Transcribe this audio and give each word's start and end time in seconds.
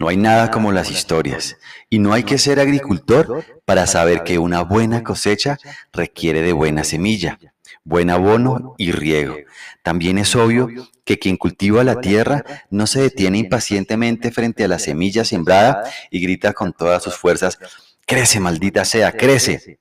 No 0.00 0.08
hay 0.08 0.16
nada 0.16 0.50
como 0.50 0.72
las 0.72 0.90
historias 0.90 1.58
y 1.90 1.98
no 1.98 2.14
hay 2.14 2.22
que 2.22 2.38
ser 2.38 2.58
agricultor 2.58 3.44
para 3.66 3.86
saber 3.86 4.24
que 4.24 4.38
una 4.38 4.62
buena 4.62 5.04
cosecha 5.04 5.58
requiere 5.92 6.40
de 6.40 6.54
buena 6.54 6.84
semilla, 6.84 7.38
buen 7.84 8.08
abono 8.08 8.74
y 8.78 8.92
riego. 8.92 9.36
También 9.82 10.16
es 10.16 10.34
obvio 10.34 10.68
que 11.04 11.18
quien 11.18 11.36
cultiva 11.36 11.84
la 11.84 12.00
tierra 12.00 12.46
no 12.70 12.86
se 12.86 13.02
detiene 13.02 13.36
impacientemente 13.36 14.30
frente 14.30 14.64
a 14.64 14.68
la 14.68 14.78
semilla 14.78 15.22
sembrada 15.22 15.84
y 16.10 16.22
grita 16.22 16.54
con 16.54 16.72
todas 16.72 17.02
sus 17.02 17.16
fuerzas, 17.16 17.58
crece 18.06 18.40
maldita 18.40 18.86
sea, 18.86 19.12
crece. 19.12 19.80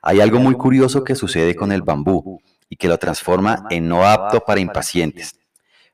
Hay 0.00 0.22
algo 0.22 0.38
muy 0.38 0.54
curioso 0.54 1.04
que 1.04 1.14
sucede 1.14 1.54
con 1.54 1.70
el 1.70 1.82
bambú 1.82 2.40
y 2.70 2.76
que 2.76 2.88
lo 2.88 2.96
transforma 2.96 3.66
en 3.68 3.88
no 3.88 4.06
apto 4.06 4.40
para 4.40 4.60
impacientes. 4.60 5.39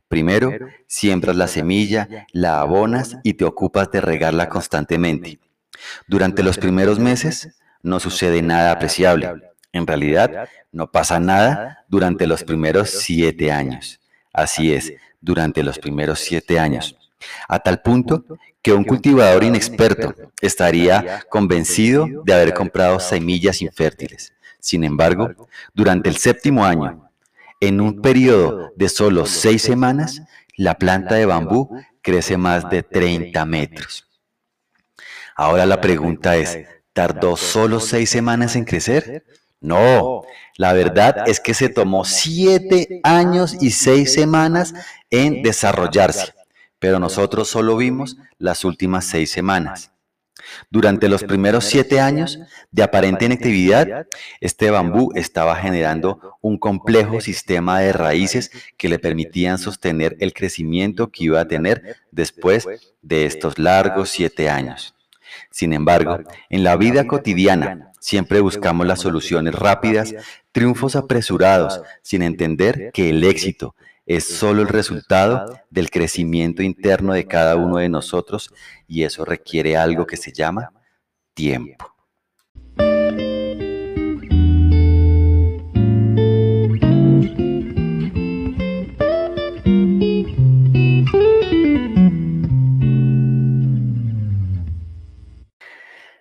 Primero, 0.08 0.52
siembras 0.86 1.36
la 1.36 1.48
semilla, 1.48 2.26
la 2.32 2.60
abonas 2.60 3.18
y 3.24 3.34
te 3.34 3.44
ocupas 3.44 3.90
de 3.90 4.00
regarla 4.00 4.48
constantemente. 4.48 5.40
Durante 6.06 6.42
los 6.42 6.58
primeros 6.58 6.98
meses 6.98 7.56
no 7.82 8.00
sucede 8.00 8.42
nada 8.42 8.72
apreciable. 8.72 9.32
En 9.72 9.86
realidad, 9.86 10.48
no 10.72 10.90
pasa 10.90 11.20
nada 11.20 11.84
durante 11.88 12.26
los 12.26 12.44
primeros 12.44 12.90
siete 12.90 13.50
años. 13.50 14.00
Así 14.32 14.72
es, 14.72 14.92
durante 15.20 15.62
los 15.62 15.78
primeros 15.78 16.20
siete 16.20 16.58
años. 16.58 16.96
A 17.48 17.58
tal 17.58 17.82
punto 17.82 18.24
que 18.62 18.72
un 18.72 18.84
cultivador 18.84 19.44
inexperto 19.44 20.14
estaría 20.40 21.24
convencido 21.28 22.06
de 22.24 22.32
haber 22.32 22.54
comprado 22.54 23.00
semillas 23.00 23.62
infértiles. 23.62 24.32
Sin 24.60 24.84
embargo, 24.84 25.30
durante 25.74 26.08
el 26.08 26.16
séptimo 26.16 26.64
año, 26.64 27.05
en 27.60 27.80
un 27.80 28.00
periodo 28.02 28.72
de 28.76 28.88
solo 28.88 29.26
seis 29.26 29.62
semanas, 29.62 30.22
la 30.56 30.76
planta 30.76 31.14
de 31.14 31.26
bambú 31.26 31.70
crece 32.02 32.36
más 32.36 32.68
de 32.70 32.82
30 32.82 33.44
metros. 33.44 34.06
Ahora 35.34 35.66
la 35.66 35.80
pregunta 35.80 36.36
es, 36.36 36.58
¿tardó 36.92 37.36
solo 37.36 37.80
seis 37.80 38.10
semanas 38.10 38.56
en 38.56 38.64
crecer? 38.64 39.24
No, 39.60 40.22
la 40.56 40.72
verdad 40.72 41.28
es 41.28 41.40
que 41.40 41.54
se 41.54 41.68
tomó 41.68 42.04
siete 42.04 43.00
años 43.02 43.56
y 43.60 43.70
seis 43.70 44.12
semanas 44.12 44.74
en 45.10 45.42
desarrollarse, 45.42 46.34
pero 46.78 46.98
nosotros 46.98 47.48
solo 47.48 47.76
vimos 47.76 48.16
las 48.38 48.64
últimas 48.64 49.06
seis 49.06 49.30
semanas. 49.30 49.92
Durante 50.70 51.08
los 51.08 51.24
primeros 51.24 51.64
siete 51.64 52.00
años 52.00 52.38
de 52.70 52.82
aparente 52.82 53.24
inactividad, 53.24 54.06
este 54.40 54.70
bambú 54.70 55.12
estaba 55.14 55.56
generando 55.56 56.36
un 56.40 56.58
complejo 56.58 57.20
sistema 57.20 57.80
de 57.80 57.92
raíces 57.92 58.50
que 58.76 58.88
le 58.88 58.98
permitían 58.98 59.58
sostener 59.58 60.16
el 60.20 60.32
crecimiento 60.32 61.08
que 61.10 61.24
iba 61.24 61.40
a 61.40 61.48
tener 61.48 61.96
después 62.10 62.66
de 63.02 63.26
estos 63.26 63.58
largos 63.58 64.10
siete 64.10 64.48
años. 64.48 64.94
Sin 65.50 65.72
embargo, 65.72 66.18
en 66.50 66.64
la 66.64 66.76
vida 66.76 67.06
cotidiana 67.06 67.92
siempre 68.00 68.40
buscamos 68.40 68.86
las 68.86 69.00
soluciones 69.00 69.54
rápidas, 69.54 70.14
triunfos 70.52 70.96
apresurados, 70.96 71.80
sin 72.02 72.22
entender 72.22 72.90
que 72.92 73.10
el 73.10 73.24
éxito 73.24 73.74
es 74.06 74.24
solo 74.24 74.62
el 74.62 74.68
resultado 74.68 75.58
del 75.68 75.90
crecimiento 75.90 76.62
interno 76.62 77.12
de 77.12 77.26
cada 77.26 77.56
uno 77.56 77.78
de 77.78 77.88
nosotros 77.88 78.54
y 78.86 79.02
eso 79.02 79.24
requiere 79.24 79.76
algo 79.76 80.06
que 80.06 80.16
se 80.16 80.32
llama 80.32 80.72
tiempo. 81.34 81.92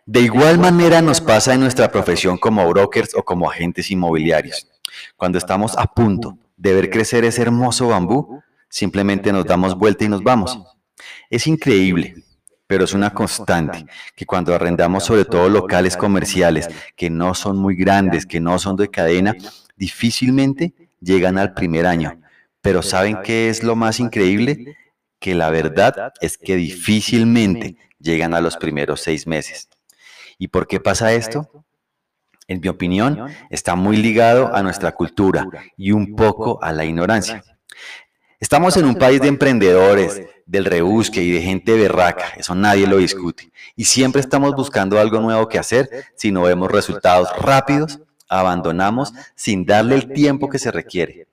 De 0.08 0.22
igual 0.22 0.58
manera 0.58 1.02
nos 1.02 1.20
pasa 1.22 1.54
en 1.54 1.60
nuestra 1.60 1.92
profesión 1.92 2.38
como 2.38 2.68
brokers 2.70 3.14
o 3.16 3.24
como 3.24 3.50
agentes 3.50 3.92
inmobiliarios. 3.92 4.68
Cuando 5.18 5.38
estamos 5.38 5.78
a 5.78 5.86
punto 5.86 6.38
de 6.58 6.74
ver 6.74 6.90
crecer 6.90 7.26
ese 7.26 7.42
hermoso 7.42 7.90
bambú, 7.90 8.42
simplemente 8.70 9.32
nos 9.32 9.46
damos 9.46 9.78
vuelta 9.78 10.06
y 10.06 10.10
nos 10.10 10.24
vamos. 10.24 10.60
Es 11.30 11.48
increíble, 11.48 12.16
pero 12.68 12.86
es 12.86 12.94
una 12.94 13.12
constante 13.12 13.86
que 14.16 14.26
cuando 14.26 14.54
arrendamos 14.54 15.04
sobre 15.04 15.26
todo 15.26 15.50
locales 15.50 15.98
comerciales 15.98 16.70
que 16.96 17.10
no 17.10 17.34
son 17.36 17.58
muy 17.58 17.76
grandes, 17.76 18.26
que 18.26 18.40
no 18.40 18.58
son 18.60 18.76
de 18.76 18.90
cadena, 18.90 19.36
difícilmente 19.76 20.74
llegan 21.00 21.38
al 21.38 21.54
primer 21.54 21.86
año. 21.86 22.20
Pero 22.62 22.82
¿saben 22.82 23.20
qué 23.24 23.50
es 23.50 23.64
lo 23.64 23.76
más 23.76 24.00
increíble? 24.00 24.76
Que 25.20 25.36
la 25.36 25.50
verdad 25.50 26.14
es 26.22 26.38
que 26.38 26.56
difícilmente 26.56 27.78
llegan 28.00 28.34
a 28.34 28.42
los 28.42 28.58
primeros 28.58 29.02
seis 29.02 29.28
meses. 29.28 29.70
¿Y 30.38 30.48
por 30.48 30.68
qué 30.68 30.80
pasa 30.80 31.14
esto? 31.14 31.66
En 32.48 32.62
mi 32.62 32.68
opinión, 32.68 33.28
está 33.50 33.76
muy 33.76 33.98
ligado 33.98 34.54
a 34.56 34.62
nuestra 34.62 34.94
cultura 34.94 35.48
y 35.78 35.92
un 35.92 36.16
poco 36.16 36.62
a 36.62 36.72
la 36.72 36.86
ignorancia. 36.86 37.44
Estamos 38.40 38.78
en 38.78 38.86
un 38.86 38.96
país 38.96 39.22
de 39.22 39.28
emprendedores, 39.28 40.22
del 40.46 40.66
rebusque 40.66 41.24
y 41.24 41.32
de 41.32 41.42
gente 41.42 41.74
berraca, 41.74 42.26
eso 42.38 42.54
nadie 42.54 42.86
lo 42.86 42.98
discute. 42.98 43.52
Y 43.76 43.86
siempre 43.86 44.22
estamos 44.22 44.56
buscando 44.56 45.00
algo 45.00 45.20
nuevo 45.20 45.48
que 45.48 45.58
hacer. 45.58 45.90
Si 46.16 46.32
no 46.32 46.44
vemos 46.44 46.72
resultados 46.72 47.30
rápidos, 47.40 48.00
abandonamos 48.30 49.14
sin 49.36 49.66
darle 49.66 49.96
el 49.96 50.14
tiempo 50.14 50.50
que 50.50 50.60
se 50.60 50.72
requiere. 50.72 51.28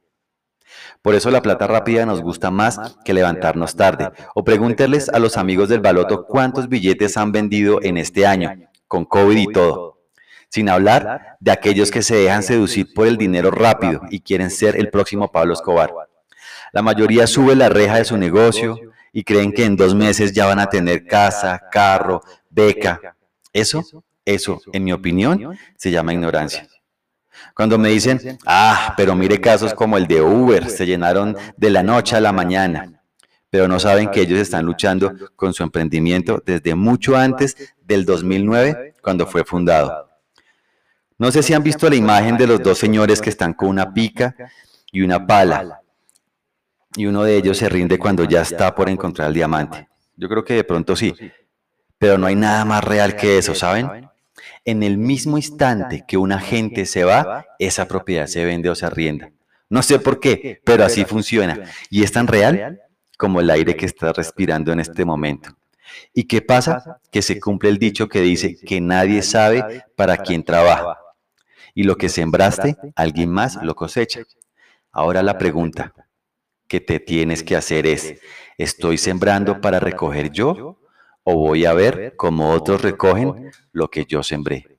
Por 1.03 1.15
eso 1.15 1.31
la 1.31 1.43
plata 1.43 1.67
rápida 1.67 2.07
nos 2.07 2.23
gusta 2.23 2.51
más 2.51 2.79
que 3.05 3.13
levantarnos 3.13 3.75
tarde. 3.75 4.11
O 4.35 4.45
pregúntenles 4.45 5.09
a 5.09 5.19
los 5.19 5.37
amigos 5.37 5.69
del 5.69 5.81
baloto 5.81 6.27
cuántos 6.27 6.69
billetes 6.69 7.17
han 7.17 7.33
vendido 7.33 7.83
en 7.83 7.99
este 7.99 8.25
año, 8.25 8.51
con 8.87 9.05
COVID 9.05 9.37
y 9.37 9.53
todo. 9.53 9.92
Sin 10.53 10.69
hablar 10.69 11.39
de 11.41 11.51
aquellos 11.51 11.91
que 11.91 12.03
se 12.03 12.15
dejan 12.15 12.43
seducir 12.43 12.93
por 12.93 13.07
el 13.07 13.17
dinero 13.17 13.51
rápido 13.51 14.03
y 14.11 14.21
quieren 14.21 14.51
ser 14.51 14.77
el 14.77 14.91
próximo 14.91 15.33
Pablo 15.33 15.55
Escobar. 15.55 15.95
La 16.75 16.83
mayoría 16.83 17.27
sube 17.27 17.57
la 17.57 17.71
reja 17.71 17.97
de 17.97 18.05
su 18.05 18.19
negocio 18.19 18.79
y 19.15 19.25
creen 19.25 19.53
que 19.53 19.65
en 19.65 19.77
dos 19.77 19.95
meses 19.95 20.35
ya 20.35 20.45
van 20.45 20.59
a 20.59 20.67
tener 20.67 21.07
casa, 21.07 21.59
carro, 21.71 22.21
beca. 22.51 23.17
Eso, 23.51 23.83
eso, 24.27 24.61
en 24.75 24.85
mi 24.85 24.93
opinión, 24.93 25.59
se 25.79 25.91
llama 25.91 26.13
ignorancia. 26.13 26.69
Cuando 27.55 27.79
me 27.79 27.89
dicen, 27.89 28.39
ah, 28.45 28.93
pero 28.95 29.15
mire 29.15 29.41
casos 29.41 29.73
como 29.73 29.97
el 29.97 30.07
de 30.07 30.21
Uber, 30.21 30.69
se 30.69 30.85
llenaron 30.85 31.35
de 31.57 31.71
la 31.71 31.83
noche 31.83 32.15
a 32.17 32.21
la 32.21 32.33
mañana, 32.33 33.03
pero 33.49 33.69
no 33.69 33.81
saben 33.81 34.11
que 34.11 34.21
ellos 34.21 34.39
están 34.39 34.67
luchando 34.67 35.15
con 35.35 35.55
su 35.55 35.63
emprendimiento 35.63 36.43
desde 36.45 36.75
mucho 36.75 37.17
antes 37.17 37.57
del 37.81 38.05
2009, 38.05 38.97
cuando 39.01 39.27
fue 39.27 39.45
fundado. 39.45 40.12
No 41.23 41.31
sé 41.31 41.41
si 41.45 41.55
han 41.55 41.63
visto 41.63 41.89
la 41.89 41.95
imagen 41.95 42.37
de 42.37 42.49
los 42.49 42.61
dos 42.61 42.79
señores 42.79 43.21
que 43.21 43.31
están 43.31 43.55
con 43.55 43.69
una 43.69 43.95
pica 43.95 44.35
y 44.91 45.03
una 45.03 45.25
pala. 45.25 45.81
Y 46.97 47.07
uno 47.07 47.23
de 47.23 47.37
ellos 47.37 47.59
se 47.59 47.69
rinde 47.69 47.97
cuando 47.97 48.25
ya 48.25 48.43
está 48.43 48.75
por 48.75 48.89
encontrar 48.89 49.29
el 49.29 49.35
diamante. 49.35 49.89
Yo 50.17 50.29
creo 50.29 50.45
que 50.45 50.55
de 50.55 50.65
pronto 50.65 50.97
sí. 50.97 51.15
Pero 51.97 52.19
no 52.19 52.27
hay 52.27 52.35
nada 52.35 52.65
más 52.65 52.83
real 52.83 53.15
que 53.15 53.39
eso, 53.39 53.55
¿saben? 53.55 54.11
En 54.65 54.83
el 54.83 54.99
mismo 54.99 55.37
instante 55.37 56.05
que 56.09 56.17
una 56.17 56.41
gente 56.41 56.87
se 56.87 57.05
va, 57.05 57.47
esa 57.61 57.87
propiedad 57.87 58.27
se 58.27 58.45
vende 58.45 58.69
o 58.69 58.75
se 58.75 58.87
arrienda. 58.87 59.31
No 59.71 59.85
sé 59.85 60.01
por 60.01 60.19
qué, 60.19 60.61
pero 60.65 60.85
así 60.85 61.05
funciona. 61.05 61.57
Y 61.89 62.03
es 62.03 62.11
tan 62.11 62.27
real 62.27 62.81
como 63.17 63.39
el 63.39 63.49
aire 63.49 63.77
que 63.77 63.87
estás 63.87 64.17
respirando 64.17 64.73
en 64.73 64.81
este 64.81 65.05
momento. 65.05 65.51
¿Y 66.13 66.25
qué 66.25 66.43
pasa? 66.43 67.01
Que 67.13 67.23
se 67.23 67.39
cumple 67.39 67.71
el 67.71 67.79
dicho 67.79 68.09
que 68.09 68.23
dice 68.23 68.57
que 68.57 68.81
nadie 68.81 69.23
sabe 69.23 69.85
para 69.95 70.17
quién 70.17 70.43
trabaja 70.43 70.99
y 71.75 71.85
lo 71.85 71.97
que 71.97 72.09
sembraste, 72.09 72.77
alguien 72.97 73.31
más 73.31 73.63
lo 73.63 73.75
cosecha. 73.75 74.23
Ahora 74.91 75.23
la 75.23 75.39
pregunta 75.39 75.95
que 76.69 76.81
te 76.81 77.01
tienes 77.01 77.43
que 77.43 77.57
hacer 77.57 77.87
es, 77.87 78.21
¿estoy 78.59 78.99
sembrando 78.99 79.61
para 79.61 79.81
recoger 79.81 80.31
yo 80.31 80.79
o 81.23 81.35
voy 81.35 81.65
a 81.65 81.73
ver 81.73 82.15
cómo 82.17 82.51
otros 82.51 82.83
recogen 82.83 83.51
lo 83.73 83.89
que 83.89 84.05
yo 84.05 84.23
sembré? 84.23 84.72